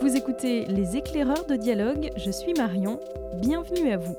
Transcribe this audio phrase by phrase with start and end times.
[0.00, 3.00] Vous écoutez Les éclaireurs de dialogue, je suis Marion,
[3.40, 4.16] bienvenue à vous.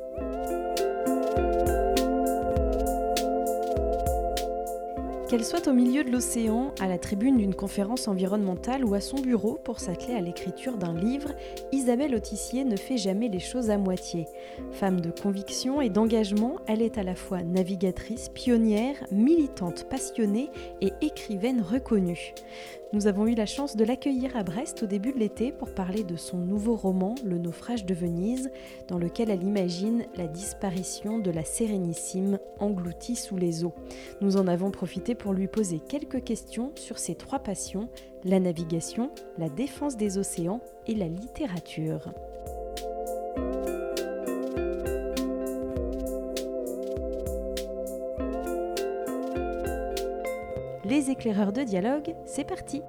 [5.29, 9.19] Qu'elle soit au milieu de l'océan, à la tribune d'une conférence environnementale ou à son
[9.19, 11.33] bureau pour s'atteler à l'écriture d'un livre,
[11.73, 14.25] Isabelle Autissier ne fait jamais les choses à moitié.
[14.71, 20.93] Femme de conviction et d'engagement, elle est à la fois navigatrice, pionnière, militante passionnée et
[21.01, 22.33] écrivaine reconnue.
[22.93, 26.05] Nous avons eu la chance de l'accueillir à Brest au début de l'été pour parler
[26.05, 28.49] de son nouveau roman Le naufrage de Venise,
[28.87, 33.73] dans lequel elle imagine la disparition de la Sérénissime engloutie sous les eaux.
[34.21, 37.89] Nous en avons profité pour lui poser quelques questions sur ses trois passions,
[38.23, 42.13] la navigation, la défense des océans et la littérature.
[50.89, 52.81] Les éclaireurs de dialogue, c'est parti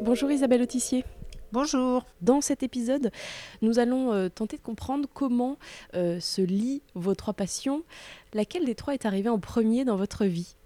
[0.00, 1.04] Bonjour Isabelle Autissier.
[1.52, 2.06] Bonjour.
[2.22, 3.10] Dans cet épisode,
[3.60, 5.58] nous allons euh, tenter de comprendre comment
[5.94, 7.82] euh, se lient vos trois passions.
[8.32, 10.56] Laquelle des trois est arrivée en premier dans votre vie?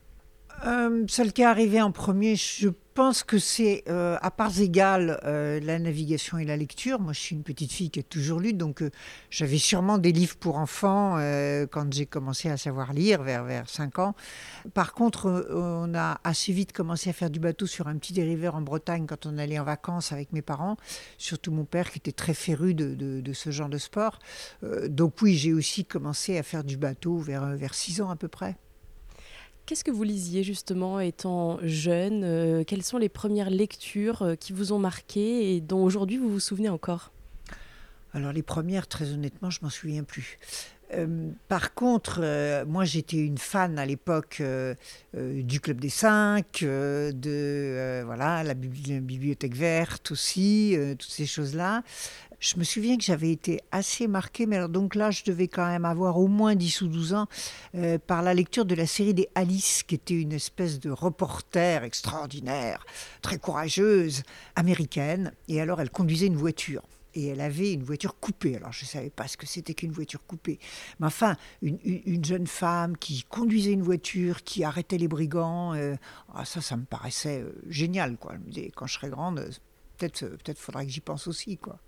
[0.66, 5.20] Euh, Celle qui est arrivée en premier, je pense que c'est euh, à parts égales
[5.24, 6.98] euh, la navigation et la lecture.
[6.98, 8.82] Moi, je suis une petite fille qui a toujours lu, donc
[9.30, 11.16] j'avais sûrement des livres pour enfants
[11.70, 14.14] quand j'ai commencé à savoir lire, vers, vers 5 ans.
[14.74, 18.56] Par contre, on a assez vite commencé à faire du bateau sur un petit dériveur
[18.56, 20.76] en Bretagne quand on allait en vacances avec mes parents,
[21.18, 24.18] surtout mon père qui était très féru de, de, de ce genre de sport.
[24.88, 28.28] donc oui, j'ai aussi commencé à faire du bateau vers, vers 6 ans à peu
[28.28, 28.56] près.
[29.68, 34.54] Qu'est-ce que vous lisiez justement étant jeune euh, Quelles sont les premières lectures euh, qui
[34.54, 37.12] vous ont marqué et dont aujourd'hui vous vous souvenez encore?
[38.14, 40.38] Alors les premières, très honnêtement, je m'en souviens plus.
[40.94, 44.42] Euh, par contre, moi j'étais une fan à l'époque
[45.12, 51.82] du Club des Cinq, de voilà la, bibliothèque verte aussi, toutes ces choses-là.
[52.40, 55.66] Je me souviens que j'avais été assez marquée, mais alors donc là, je devais quand
[55.66, 57.26] même avoir au moins 10 ou 12 ans,
[57.74, 61.82] euh, par la lecture de la série des Alice, qui était une espèce de reporter
[61.82, 62.86] extraordinaire,
[63.22, 64.22] très courageuse,
[64.54, 65.32] américaine.
[65.48, 66.82] Et alors, elle conduisait une voiture
[67.14, 68.54] et elle avait une voiture coupée.
[68.54, 70.60] Alors je ne savais pas ce que c'était qu'une voiture coupée.
[71.00, 75.96] Mais enfin, une, une, jeune femme qui conduisait une voiture, qui arrêtait les brigands, euh,
[76.34, 78.16] ah, ça, ça me paraissait euh, génial.
[78.16, 78.34] Quoi.
[78.34, 79.50] Je me disais, quand je serai grande,
[79.96, 81.56] peut-être peut faudra que j'y pense aussi.
[81.56, 81.80] quoi.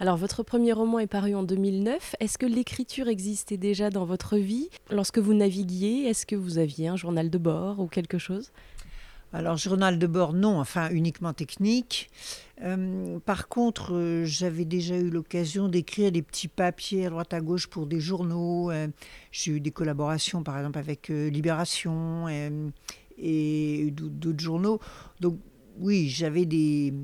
[0.00, 2.16] Alors, votre premier roman est paru en 2009.
[2.20, 6.88] Est-ce que l'écriture existait déjà dans votre vie Lorsque vous naviguiez, est-ce que vous aviez
[6.88, 8.52] un journal de bord ou quelque chose?
[9.34, 12.10] Alors, journal de bord, non, enfin uniquement technique.
[12.62, 17.40] Euh, par contre, euh, j'avais déjà eu l'occasion d'écrire des petits papiers à droite à
[17.40, 18.70] gauche pour des journaux.
[18.70, 18.88] Euh,
[19.30, 22.68] J'ai eu des collaborations, par exemple, avec Libération euh,
[23.18, 24.80] et d'autres journaux.
[25.20, 25.38] Donc,
[25.82, 26.94] oui, j'avais des,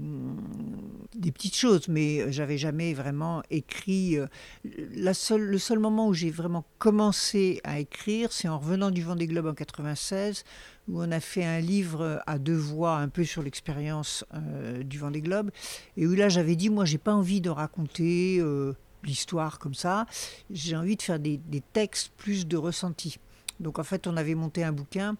[1.16, 4.16] des petites choses, mais j'avais jamais vraiment écrit.
[5.12, 9.26] Seule, le seul moment où j'ai vraiment commencé à écrire, c'est en revenant du Vendée
[9.26, 10.44] Globe en 96,
[10.86, 14.98] où on a fait un livre à deux voix, un peu sur l'expérience euh, du
[14.98, 15.50] Vendée Globe,
[15.96, 20.06] et où là j'avais dit, moi j'ai pas envie de raconter euh, l'histoire comme ça,
[20.50, 23.18] j'ai envie de faire des, des textes plus de ressenti.
[23.58, 25.16] Donc en fait, on avait monté un bouquin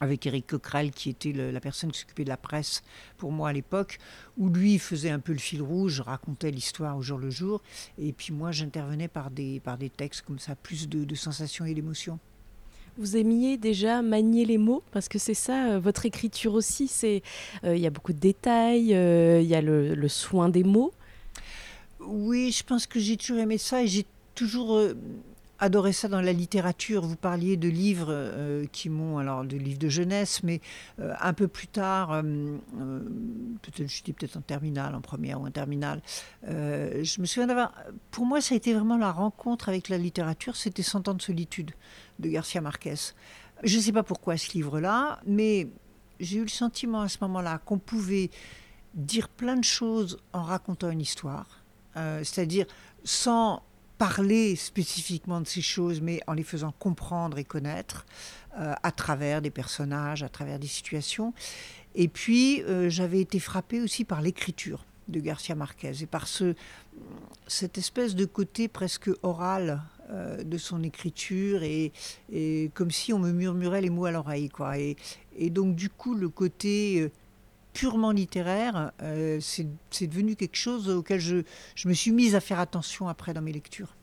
[0.00, 2.82] avec Eric Coquerel, qui était le, la personne qui s'occupait de la presse
[3.18, 3.98] pour moi à l'époque,
[4.38, 7.62] où lui faisait un peu le fil rouge, racontait l'histoire au jour le jour,
[7.98, 11.64] et puis moi j'intervenais par des, par des textes comme ça, plus de, de sensations
[11.64, 12.18] et d'émotions.
[12.98, 14.82] Vous aimiez déjà manier les mots?
[14.90, 16.88] Parce que c'est ça euh, votre écriture aussi.
[16.88, 17.22] C'est
[17.62, 20.64] il euh, y a beaucoup de détails, il euh, y a le, le, soin des
[20.64, 20.92] mots.
[22.00, 24.80] Oui, je pense que j'ai toujours aimé ça et j'ai toujours
[25.60, 27.02] adoré ça dans la littérature.
[27.02, 30.60] Vous parliez de livres euh, qui m'ont, alors de livres de jeunesse, mais
[30.98, 32.22] euh, un peu plus tard, euh,
[33.62, 36.00] peut-être j'étais peut-être en terminale, en première ou en terminale,
[36.42, 37.74] je me souviens d'avoir,
[38.10, 40.56] pour moi, ça a été vraiment la rencontre avec la littérature.
[40.56, 41.72] C'était Cent ans de solitude
[42.18, 42.94] de Garcia Marquez.
[43.62, 45.68] Je ne sais pas pourquoi ce livre-là, mais
[46.18, 48.30] j'ai eu le sentiment à ce moment-là qu'on pouvait
[48.94, 51.62] dire plein de choses en racontant une histoire,
[51.94, 52.66] c'est-à-dire
[53.04, 53.62] sans
[54.00, 58.06] parler spécifiquement de ces choses, mais en les faisant comprendre et connaître
[58.58, 61.34] euh, à travers des personnages, à travers des situations.
[61.94, 66.54] Et puis, euh, j'avais été frappée aussi par l'écriture de Garcia Marquez et par ce,
[67.46, 71.92] cette espèce de côté presque oral euh, de son écriture et,
[72.72, 74.48] comme si on me murmurait les mots à l'oreille.
[74.48, 74.78] Quoi.
[74.78, 74.96] Et,
[75.50, 77.10] donc, du coup, le côté
[77.72, 81.42] purement littéraire, euh, c'est devenu quelque chose auquel je,
[81.84, 83.94] me suis mise à faire attention après dans mes lectures.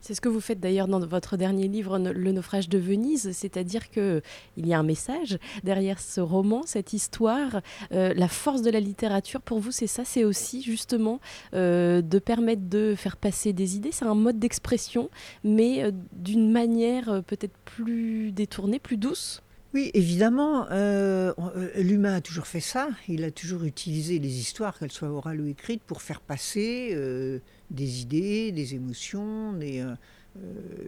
[0.00, 3.90] C'est ce que vous faites d'ailleurs dans votre dernier livre, Le naufrage de Venise, c'est-à-dire
[3.90, 4.22] que
[4.56, 7.60] il y a un message derrière ce roman, cette histoire.
[7.90, 11.18] Euh, la force de la littérature, pour vous, c'est ça, c'est aussi justement
[11.52, 13.90] euh, de permettre de faire passer des idées.
[13.90, 15.10] C'est un mode d'expression,
[15.42, 19.42] mais d'une manière peut-être plus détournée, plus douce?
[19.74, 20.66] Oui, évidemment,
[21.76, 22.88] l'humain a toujours fait ça.
[23.06, 26.96] Il a toujours utilisé les histoires, qu'elles soient orales ou écrites, pour faire passer
[27.70, 29.52] des idées, des émotions,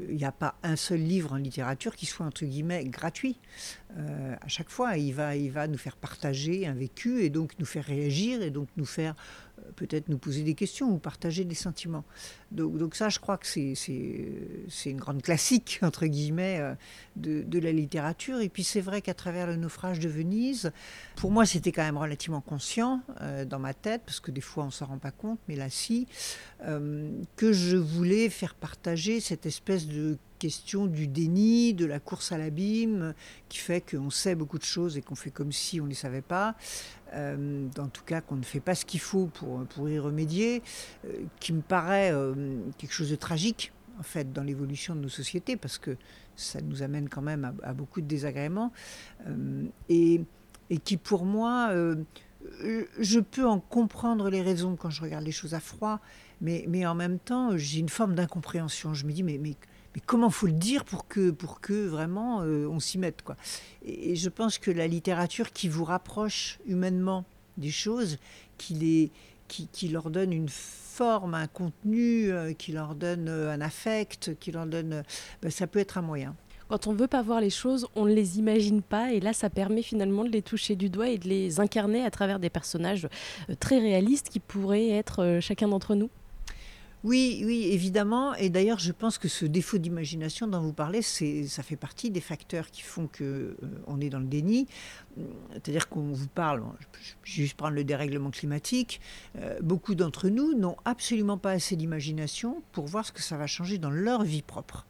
[0.09, 3.38] il n'y a pas un seul livre en littérature qui soit entre guillemets gratuit.
[3.97, 7.53] Euh, à chaque fois, il va, il va nous faire partager un vécu et donc
[7.59, 11.45] nous faire réagir et donc nous faire euh, peut-être nous poser des questions ou partager
[11.45, 12.05] des sentiments.
[12.51, 13.75] Donc, ça, je crois que c'est,
[14.87, 16.75] une grande classique, entre guillemets, euh,
[17.17, 18.41] de, la littérature.
[18.41, 20.73] Et puis c'est vrai qu'à travers le naufrage de Venise,
[21.17, 23.03] pour moi, c'était quand même relativement conscient
[23.47, 25.69] dans ma tête, parce que des fois, on ne s'en rend pas compte, mais là,
[25.69, 26.06] si,
[27.37, 32.39] que je voulais faire partager cette espèce de question du déni, de la course à
[32.39, 33.15] l'abîme,
[33.49, 35.95] qui fait qu'on sait beaucoup de choses et qu'on fait comme si on ne les
[35.95, 36.56] savait pas.
[37.12, 40.62] Euh, tout cas, qu'on ne fait pas ce qu'il faut pour, pour y remédier,
[41.05, 42.35] euh, qui me paraît euh,
[42.79, 45.97] quelque chose de tragique, en fait, dans l'évolution de nos sociétés, parce que
[46.37, 48.73] ça nous amène quand même à, beaucoup de désagréments.
[49.89, 50.23] et,
[50.71, 51.75] et qui, pour moi,
[52.62, 56.01] je peux en comprendre les raisons quand je regarde les choses à froid,
[56.41, 58.95] mais, mais en même temps, j'ai une forme d'incompréhension.
[58.95, 59.55] Je me dis, mais, mais
[59.95, 63.37] mais comment faut le dire pour que, pour que vraiment euh, on s'y mette quoi?
[63.85, 67.25] Et, je pense que la littérature qui vous rapproche humainement
[67.57, 68.19] des choses,
[68.57, 69.11] qui, les,
[69.49, 74.53] qui, leur donne une forme, un contenu, euh, qui leur donne euh, un affect, qui
[74.53, 75.03] leur donne,
[75.43, 76.37] ben, ça peut être un moyen.
[76.69, 79.51] Quand on veut pas voir les choses, on ne les imagine pas, et là, ça
[79.51, 83.09] permet finalement de les toucher du doigt et de les incarner à travers des personnages
[83.59, 86.11] très réalistes qui pourraient être chacun d'entre nous.
[87.02, 88.35] Oui, oui, évidemment.
[88.35, 92.11] Et d'ailleurs, je pense que ce défaut d'imagination dont vous parlez, c'est, ça fait partie
[92.11, 93.56] des facteurs qui font que euh,
[93.87, 94.67] on est dans le déni.
[95.52, 96.62] C'est-à-dire qu'on vous parle,
[97.02, 99.00] je vais juste prendre le dérèglement climatique.
[99.38, 103.46] Euh, beaucoup d'entre nous n'ont absolument pas assez d'imagination pour voir ce que ça va
[103.46, 104.87] changer dans leur vie propre.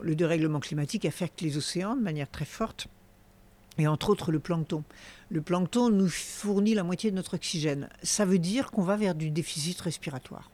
[0.00, 2.86] le dérèglement climatique affecte les océans de manière très forte
[3.78, 4.84] et entre autres le plancton.
[5.30, 7.88] Le plancton nous fournit la moitié de notre oxygène.
[8.02, 10.50] Ça veut dire qu'on va vers du déficit respiratoire.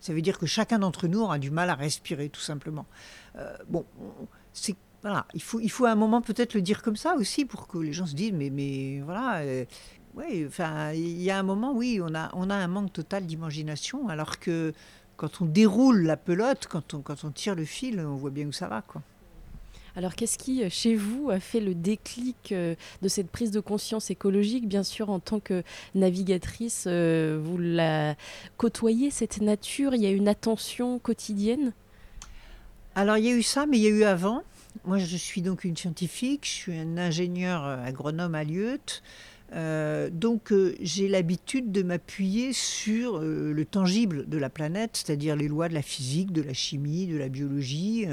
[0.00, 2.86] Ça veut dire que chacun d'entre nous aura du mal à respirer, tout simplement.
[3.36, 3.84] Euh, bon,
[4.52, 7.44] c'est voilà, il faut, il faut à un moment peut-être le dire comme ça aussi
[7.44, 9.38] pour que les gens se disent mais, mais voilà.
[9.38, 9.64] Euh,
[10.46, 14.08] enfin, il y a un moment, oui, on a, on a un manque total d'imagination,
[14.08, 14.72] alors que
[15.16, 18.46] quand on déroule la pelote, quand on, quand on tire le fil, on voit bien
[18.46, 19.02] où ça va, quoi.
[19.96, 23.60] Alors qu'est-ce qui, euh, chez vous, a fait le déclic euh, de cette prise de
[23.60, 24.68] conscience écologique?
[24.68, 25.62] Bien sûr, en tant que
[25.94, 28.14] navigatrice, euh, vous la
[28.58, 31.72] côtoyez, cette nature, il y a une attention quotidienne?
[32.94, 34.42] Alors il y a eu ça, mais il y a eu avant.
[34.84, 39.00] Moi, je suis donc une scientifique, je suis un ingénieur agronome à Lieut.
[40.12, 45.74] donc j'ai l'habitude de m'appuyer sur le tangible de la planète, c'est-à-dire les lois de
[45.74, 48.06] la physique, de la chimie, de la biologie,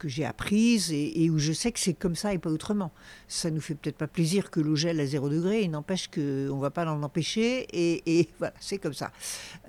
[0.00, 2.90] que j'ai apprises et, où je sais que c'est comme ça et pas autrement.
[3.28, 6.20] Ça nous fait peut-être pas plaisir que l'eau gèle à zéro degré, il n'empêche qu'on
[6.20, 9.12] ne va pas l'en empêcher et, voilà, c'est comme ça.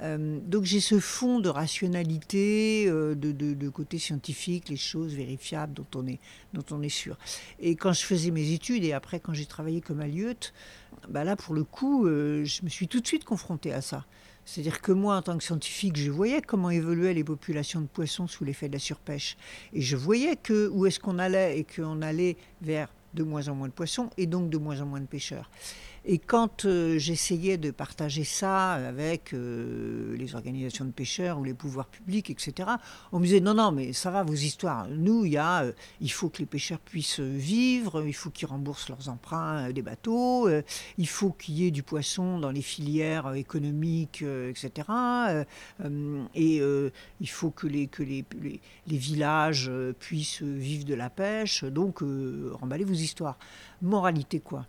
[0.01, 5.88] Euh, donc j'ai ce fond de rationalité, euh, de, côté scientifique, les choses vérifiables dont
[5.95, 6.19] on est,
[6.53, 7.17] dont sûr.
[7.59, 10.53] Et quand je faisais mes études et après quand j'ai travaillé comme alieute,
[11.09, 14.05] bah là pour le coup, euh, je me suis tout de suite confrontée à ça.
[14.45, 18.27] C'est-à-dire que moi, en tant que scientifique, je voyais comment évoluaient les populations de poissons
[18.27, 19.38] sous l'effet de la surpêche.
[19.74, 23.55] Et je voyais que où est-ce qu'on allait et qu'on allait vers de moins en
[23.55, 25.50] moins de poissons et donc de moins en moins de pêcheurs.
[26.03, 31.53] Et quand euh, j'essayais de partager ça avec euh, les organisations de pêcheurs ou les
[31.53, 32.70] pouvoirs publics, etc.,
[33.12, 34.88] on me disait non, non, mais ça va vos histoires.
[34.88, 38.48] Nous, il y a, euh, il faut que les pêcheurs puissent vivre, il faut qu'ils
[38.48, 40.50] remboursent leurs emprunts des bateaux,
[40.98, 44.88] il faut qu'il y ait du poisson dans les filières économiques, etc.
[46.36, 46.62] et
[47.20, 48.25] il faut que les, que les,
[48.88, 51.63] les, villages puissent vivre de la pêche.
[51.63, 53.38] Donc, remballez vos histoires.
[53.81, 54.65] Moralité quoi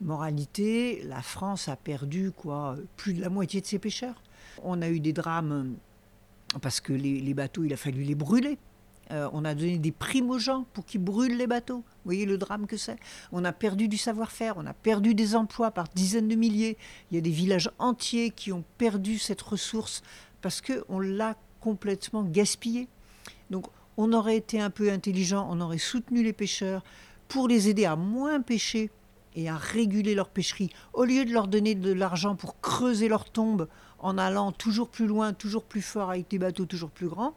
[0.00, 4.22] Moralité, la France a perdu quoi plus de la moitié de ses pêcheurs.
[4.62, 5.76] On a eu des drames
[6.60, 8.58] parce que les, bateaux, il a fallu les brûler.
[9.12, 11.78] Euh, on a donné des primes aux gens pour qu'ils brûlent les bateaux.
[11.78, 12.96] Vous voyez le drame que c'est?
[13.32, 16.76] On a perdu du savoir-faire, on a perdu des emplois par dizaines de milliers.
[17.10, 20.02] Il y a des villages entiers qui ont perdu cette ressource
[20.42, 22.88] parce qu'on l'a complètement gaspillée.
[23.50, 26.82] Donc on aurait été un peu intelligent, on aurait soutenu les pêcheurs
[27.28, 28.90] pour les aider à moins pêcher
[29.36, 33.30] et à réguler leur pêcherie, au lieu de leur donner de l'argent pour creuser leur
[33.30, 37.34] tombe en allant toujours plus loin, toujours plus fort avec des bateaux toujours plus grands,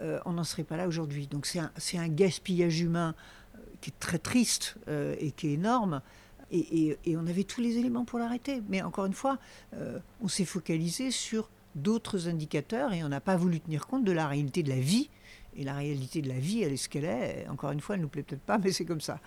[0.00, 1.26] euh, on n'en serait pas là aujourd'hui.
[1.26, 3.14] Donc c'est un, gaspillage humain
[3.54, 6.02] euh, qui est très triste euh, et qui est énorme.
[6.52, 8.62] Et, on avait tous les éléments pour l'arrêter.
[8.68, 9.38] Mais encore une fois,
[10.20, 14.28] on s'est focalisé sur d'autres indicateurs et on n'a pas voulu tenir compte de la
[14.28, 15.10] réalité de la vie.
[15.56, 17.48] Et la réalité de la vie, elle est ce qu'elle est.
[17.48, 19.18] Encore une fois, elle ne nous plaît peut-être pas, mais c'est comme ça.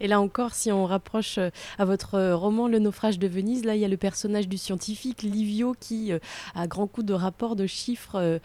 [0.00, 3.64] Et là encore, si on rapproche euh, à votre euh, roman Le naufrage de Venise,
[3.64, 6.18] là il y a le personnage du scientifique Livio qui, euh,
[6.54, 8.40] à grand coup de rapports, de chiffres,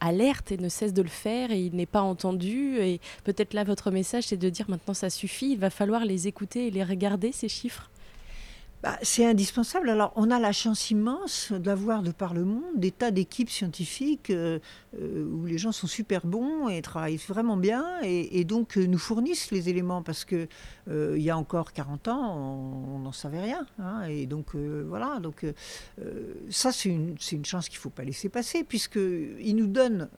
[0.00, 2.78] alerte et ne cesse de le faire et il n'est pas entendu.
[2.78, 6.28] Et peut-être là votre message c'est de dire maintenant ça suffit, il va falloir les
[6.28, 7.89] écouter et les regarder ces chiffres.
[8.82, 9.90] Bah, c'est indispensable.
[9.90, 14.30] Alors, on a la chance immense d'avoir de par le monde des tas d'équipes scientifiques
[14.30, 14.58] euh,
[14.98, 18.98] euh, où les gens sont super bons et travaillent vraiment bien et, donc euh, nous
[18.98, 20.48] fournissent les éléments parce que
[20.90, 23.64] il y a encore 40 ans, on n'en savait rien.
[23.78, 24.06] Hein.
[24.08, 25.20] et donc, voilà.
[25.20, 25.46] Donc,
[26.48, 30.08] ça, c'est une, chance qu'il ne faut pas laisser passer puisqu'ils nous donnent,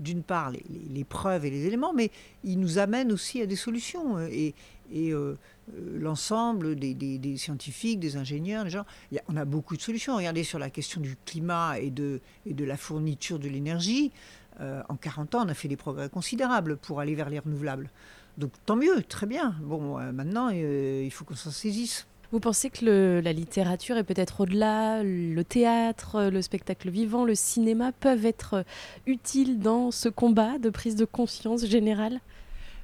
[0.00, 2.10] d'une part, les, les, preuves et les éléments, mais
[2.42, 4.18] ils nous amènent aussi à des solutions.
[4.18, 4.54] Et,
[4.92, 5.36] et euh,
[5.74, 8.84] euh, l'ensemble des, scientifiques, des ingénieurs, des gens,
[9.28, 10.16] on a beaucoup de solutions.
[10.16, 14.12] Regardez sur la question du climat et de, et la fourniture de l'énergie.
[14.60, 17.90] Euh, en 40 ans, on a fait des progrès considérables pour aller vers les renouvelables.
[18.38, 19.54] Donc tant mieux, très bien.
[19.62, 22.06] Bon, maintenant, il faut qu'on s'en saisisse.
[22.32, 27.92] Vous pensez que la littérature est peut-être au-delà, le théâtre, le spectacle vivant, le cinéma
[27.92, 28.64] peuvent être
[29.06, 32.20] utiles dans ce combat de prise de conscience générale?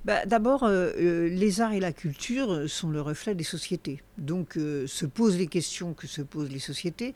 [0.04, 4.00] Bah, D'abord, euh, euh, les arts et la culture sont le reflet des sociétés.
[4.18, 7.14] Donc euh, se posent les questions que se posent les sociétés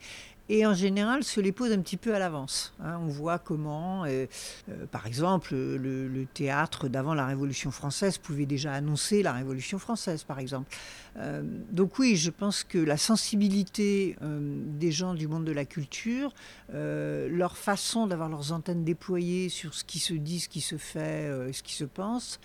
[0.49, 2.73] et en général se les pose un petit peu à l'avance.
[2.81, 2.99] Hein.
[3.01, 4.25] on voit comment, euh,
[4.69, 10.23] euh, par exemple, le, théâtre d'avant la Révolution française pouvait déjà annoncer la Révolution française,
[10.23, 10.75] par exemple.
[11.17, 16.33] Euh, donc oui, je pense que la sensibilité des gens du monde de la culture,
[16.73, 21.29] leur façon d'avoir leurs antennes déployées sur ce qui se dit, ce qui se fait,
[21.51, 22.39] ce qui se pense,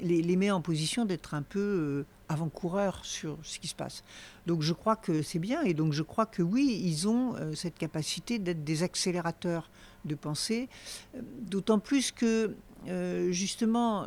[0.00, 4.02] les, les met en position d'être un peu avant-coureurs sur ce qui se passe.
[4.46, 7.54] Donc je crois que c'est bien et donc je crois que oui, ils ont euh,
[7.54, 9.70] cette capacité d'être des accélérateurs
[10.04, 10.68] de pensée,
[11.14, 12.54] euh, d'autant plus que
[12.88, 14.06] euh, justement,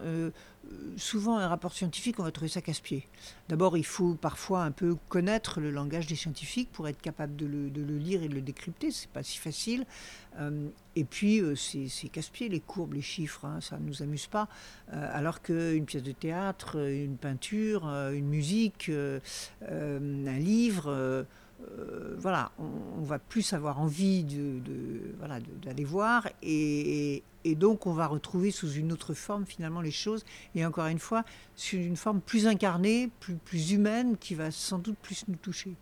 [0.97, 3.07] souvent un rapport scientifique, on va trouver ça casse-pied.
[3.49, 7.45] D'abord, il faut parfois un peu connaître le langage des scientifiques pour être capable de
[7.45, 8.91] le, lire et de le décrypter.
[8.91, 9.85] C'est pas si facile.
[10.95, 14.47] et puis, c'est casse-pied, les courbes, les chiffres, hein, ça ne nous amuse pas.
[14.91, 18.91] alors qu'une pièce de théâtre, une peinture, une musique,
[19.61, 21.25] un livre
[21.63, 24.61] euh, voilà, on, va plus avoir envie de,
[25.17, 27.23] voilà, d'aller voir et,
[27.55, 31.23] donc on va retrouver sous une autre forme finalement les choses et encore une fois
[31.55, 35.75] sous une forme plus incarnée, plus, plus humaine qui va sans doute plus nous toucher.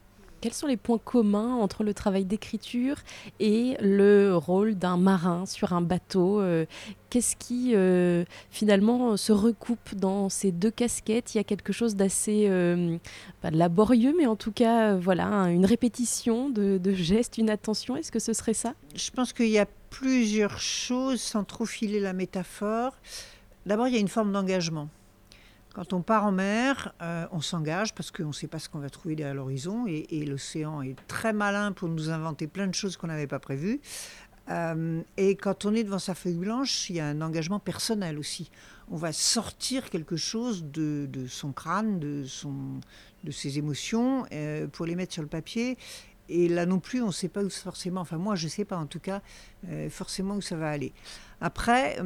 [0.45, 2.97] Quels sont les points communs entre le travail d'écriture
[3.39, 6.67] et le rôle d'un marin sur un bateau euh,
[7.09, 11.33] Qu'est-ce qui euh, finalement se recoupe dans ces deux casquettes?
[11.33, 12.95] Il y a quelque chose d'assez euh,
[13.41, 17.95] pas laborieux, mais en tout cas, voilà, une répétition de, de gestes, une attention.
[17.95, 18.75] Est-ce que ce serait ça?
[18.93, 22.91] Je pense qu'il y a plusieurs choses, sans trop filer la métaphore.
[23.65, 24.89] D'abord, il y a une forme d'engagement.
[25.75, 28.79] Quand on part en mer, euh, on s'engage parce qu'on ne sait pas ce qu'on
[28.79, 32.95] va trouver derrière l'horizon et, l'océan est très malin pour nous inventer plein de choses
[32.95, 33.81] qu'on n'avait pas prévues.
[34.49, 38.17] Euh, et quand on est devant sa feuille blanche, il y a un engagement personnel
[38.17, 38.51] aussi.
[38.89, 42.53] On va sortir quelque chose de, son crâne, de, son,
[43.25, 45.77] de ses émotions, euh, pour les mettre sur le papier.
[46.29, 48.77] Et là non plus, on ne sait pas forcément, enfin moi je ne sais pas
[48.77, 49.21] en tout cas,
[49.89, 50.93] forcément où ça va aller.
[51.41, 51.99] Après,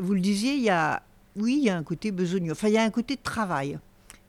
[0.00, 1.04] vous le disiez, il y a
[1.36, 2.52] oui, il y a un côté besogneux.
[2.52, 3.78] Enfin, il y a un côté de travail.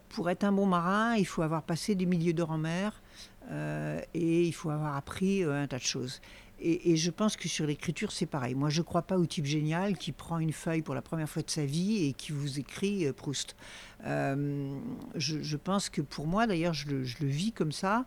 [0.10, 3.02] Pour être un bon marin, il faut avoir passé des milliers d'heures en mer
[3.50, 6.22] euh, et il faut avoir appris euh, un tas de choses.
[6.60, 8.56] Et, je pense que sur l'écriture, c'est pareil.
[8.56, 11.30] Moi, je ne crois pas au type génial qui prend une feuille pour la première
[11.30, 13.56] fois de sa vie et qui vous écrit euh, Proust.
[14.04, 18.06] Je, pense que pour moi, d'ailleurs, je, je, le vis comme ça.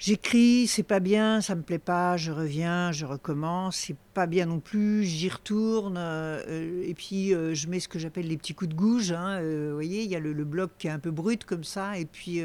[0.00, 4.46] J'écris, c'est pas bien, ça me plaît pas, je reviens, je recommence, c'est pas bien
[4.46, 8.54] non plus, j'y retourne, euh, et puis euh, je mets ce que j'appelle les petits
[8.54, 9.12] coups de gouge.
[9.12, 11.64] Hein, euh, vous voyez, il y a le, bloc qui est un peu brut comme
[11.64, 12.40] ça, et puis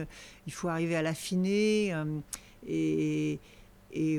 [0.48, 1.96] il faut arriver à l'affiner.
[2.68, 3.40] et,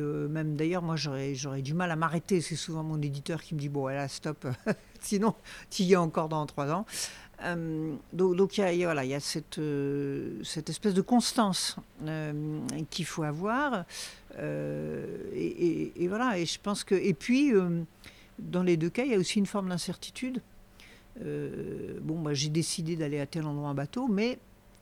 [0.00, 2.40] même d'ailleurs, moi j'aurais du mal à m'arrêter.
[2.40, 4.46] C'est souvent mon éditeur qui me dit Bon, voilà, stop,
[5.02, 5.34] sinon
[5.68, 6.86] tu y es encore dans trois ans.
[7.42, 11.76] Euh, donc, il y a, voilà, il y a cette, euh, cette espèce de constance
[12.06, 13.84] euh, qu'il faut avoir.
[14.38, 16.94] Et, voilà, et je pense que.
[16.94, 17.52] Et puis,
[18.38, 20.42] dans les deux cas, il y a aussi une forme d'incertitude.
[21.18, 24.38] bon, moi, j'ai décidé d'aller à tel endroit en bateau, mais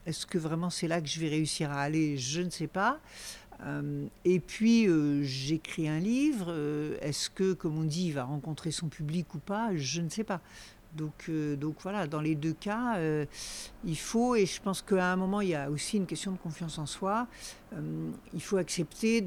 [0.07, 2.19] Est-ce que vraiment c'est là que je vais réussir à aller?
[2.19, 3.01] Je ne sais pas.
[4.25, 4.89] Et puis,
[5.23, 6.53] j'écris un livre.
[7.01, 9.71] Est-ce que, comme on dit, il va rencontrer son public ou pas?
[9.77, 10.41] Je ne sais pas.
[10.95, 12.99] Donc, donc voilà, dans les deux cas,
[13.85, 16.39] il faut, et je pense qu'à un moment, il y a aussi une question de
[16.39, 17.27] confiance en soi.
[18.33, 19.25] il faut accepter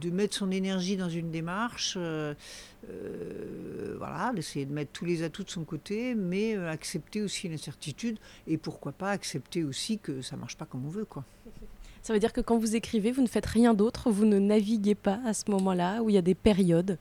[0.00, 1.98] de mettre son énergie dans une démarche,
[3.98, 8.56] voilà, d'essayer de mettre tous les atouts de son côté, mais accepter aussi l'incertitude, et
[8.56, 11.24] pourquoi pas accepter aussi que ça marche pas comme on veut, quoi.
[12.00, 14.94] Ça veut dire que quand vous écrivez, vous ne faites rien d'autre, vous ne naviguez
[14.94, 16.96] pas à ce moment-là, où il y a des périodes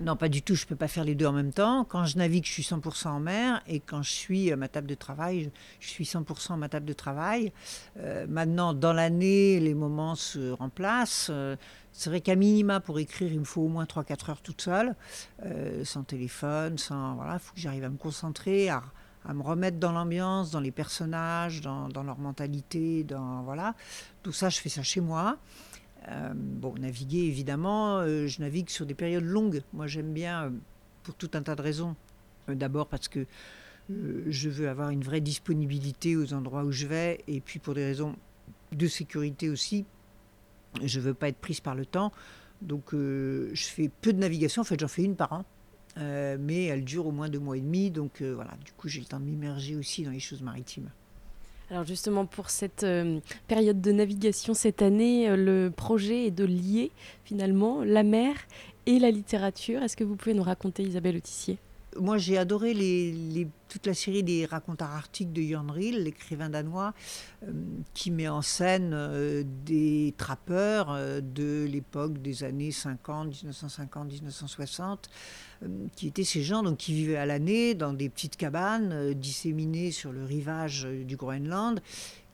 [0.00, 0.54] non, pas du tout.
[0.54, 1.84] Je ne peux pas faire les deux en même temps.
[1.84, 3.60] Quand je navigue, je suis 100% en mer.
[3.66, 5.50] Et quand je suis à ma table de travail,
[5.80, 7.52] je suis 100% à ma table de travail.
[7.98, 11.28] Euh, maintenant, dans l'année, les moments se remplacent.
[11.30, 11.56] Euh,
[11.92, 14.94] c'est vrai qu'à minima, pour écrire, il me faut au moins 3-4 heures toute seule,
[15.44, 17.14] euh, sans téléphone, sans...
[17.16, 18.84] Voilà, il faut que j'arrive à me concentrer, à,
[19.24, 23.74] à me remettre dans l'ambiance, dans les personnages, dans, leur mentalité, dans voilà.
[24.22, 25.38] Tout ça, je fais ça chez moi.
[26.10, 29.62] Euh, bon, naviguer évidemment, euh, je navigue sur des périodes longues.
[29.72, 30.50] Moi, j'aime bien euh,
[31.02, 31.96] pour tout un tas de raisons.
[32.48, 33.26] D'abord parce que
[33.90, 37.84] je veux avoir une vraie disponibilité aux endroits où je vais, et puis pour des
[37.84, 38.16] raisons
[38.72, 39.84] de sécurité aussi.
[40.82, 42.10] Je veux pas être prise par le temps,
[42.62, 44.62] donc je fais peu de navigation.
[44.62, 45.44] En fait, j'en fais une par an.
[45.96, 49.06] Mais elle dure au moins deux mois et demi, donc voilà, du coup j'ai le
[49.06, 50.90] temps de m'immerger aussi dans les choses maritimes.
[51.70, 56.90] Alors justement, pour cette euh, période de navigation cette année, le projet est de lier
[57.24, 58.34] finalement la mer
[58.86, 59.82] et la littérature.
[59.82, 61.58] Est-ce que vous pouvez nous raconter, Isabelle Autissier?
[61.96, 66.92] Moi, j'ai adoré les, toute la série des racontars arctiques de Jan Ril, l'écrivain danois,
[67.42, 67.52] euh,
[67.94, 75.10] qui met en scène euh, des trappeurs euh, de l'époque des années 50, 1950, 1960,
[75.96, 80.12] qui étaient ces gens donc, qui vivaient à l'année dans des petites cabanes disséminées sur
[80.12, 81.80] le rivage du Groenland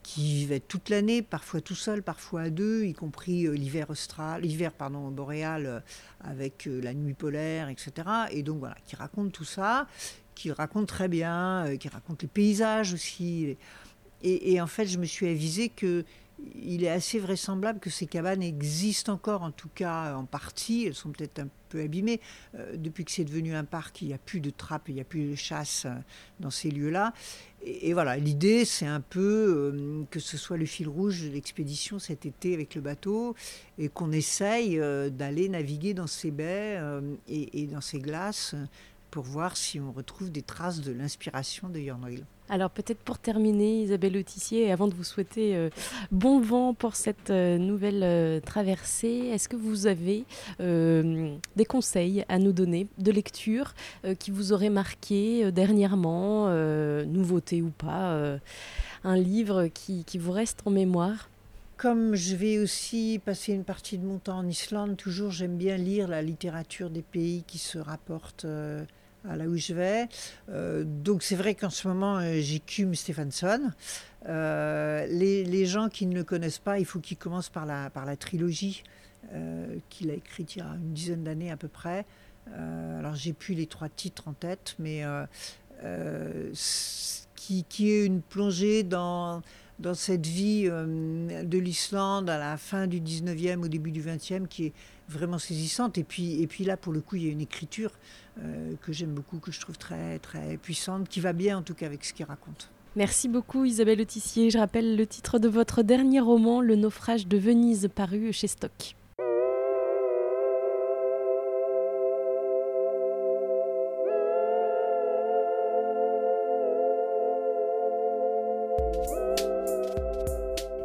[0.04, 4.42] qui vivaient toute l'année, parfois tout seul, parfois à deux, y compris euh, l'hiver austral,
[4.42, 5.80] l'hiver pardon boréal euh,
[6.20, 7.92] avec euh, la nuit polaire, etc.
[8.30, 9.88] Et donc voilà, qui raconte tout ça,
[10.34, 13.56] qui raconte très bien, qui raconte les paysages aussi.
[14.22, 16.04] Et, et, en fait, je me suis avisé que
[16.54, 20.86] il est assez vraisemblable que ces cabanes existent encore, en tout cas en partie.
[20.86, 22.20] Elles sont peut-être un peu abîmées.
[22.54, 25.00] Euh, depuis que c'est devenu un parc, il n'y a plus de trappes, il n'y
[25.00, 25.94] a plus de chasse euh,
[26.40, 27.12] dans ces lieux-là.
[27.66, 29.20] Et, voilà, l'idée, c'est un peu
[29.74, 33.34] euh, que ce soit le fil rouge de l'expédition cet été avec le bateau
[33.78, 34.78] et qu'on essaye
[35.10, 36.78] d'aller naviguer dans ces baies
[37.26, 38.54] et, dans ces glaces
[39.14, 42.24] pour voir si on retrouve des traces de l'inspiration de Jornrill.
[42.48, 45.70] Alors peut-être pour terminer, Isabelle Autissier, avant de vous souhaiter euh,
[46.10, 50.24] bon vent pour cette euh, nouvelle euh, traversée, est-ce que vous avez
[50.58, 53.74] des conseils à nous donner de lecture
[54.18, 56.48] qui vous auraient marqué dernièrement,
[57.04, 58.38] nouveauté ou pas,
[59.04, 61.28] un livre qui, qui vous reste en mémoire?
[61.76, 65.76] Comme je vais aussi passer une partie de mon temps en Islande, toujours j'aime bien
[65.76, 68.46] lire la littérature des pays qui se rapportent
[69.28, 70.08] à là où je vais.
[70.50, 73.70] Euh, donc c'est vrai qu'en ce moment, euh, j'écume Stephenson.
[74.28, 77.90] Euh, les, les, gens qui ne le connaissent pas, il faut qu'ils commencent par la,
[77.90, 78.82] par la trilogie
[79.88, 82.04] qu'il a écrite il y a une dizaine d'années à peu près.
[82.54, 85.02] alors j'ai plus les trois titres en tête, mais
[87.34, 89.40] qui, qui, est une plongée dans,
[89.78, 94.66] dans cette vie de l'Islande à la fin du 19e, au début du 20e, qui
[94.66, 94.72] est
[95.08, 95.98] vraiment saisissante.
[95.98, 97.92] Et puis, et puis là, pour le coup, il y a une écriture
[98.42, 101.74] euh, que j'aime beaucoup, que je trouve très, très puissante, qui va bien en tout
[101.74, 102.70] cas avec ce qu'il raconte.
[102.96, 104.50] Merci beaucoup Isabelle Autissier.
[104.50, 108.94] Je rappelle le titre de votre dernier roman, Le naufrage de Venise, paru chez Stock.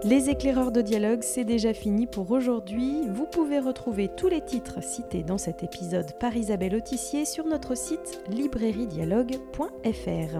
[0.09, 3.03] Les éclaireurs de dialogue, c'est déjà fini pour aujourd'hui.
[3.09, 7.77] Vous pouvez retrouver tous les titres cités dans cet épisode par Isabelle Autissier sur notre
[7.77, 10.39] site librairiedialogue.fr.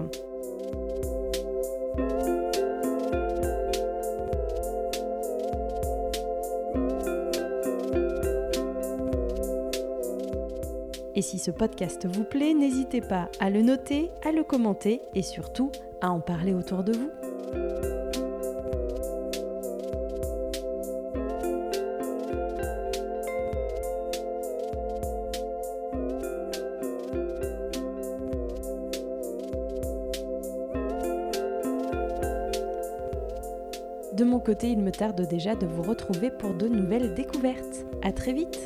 [11.14, 15.22] Et si ce podcast vous plaît, n'hésitez pas à le noter, à le commenter et
[15.22, 17.10] surtout à en parler autour de vous.
[34.20, 37.86] De mon côté, il me tarde déjà de vous retrouver pour de nouvelles découvertes.
[38.02, 38.59] À très vite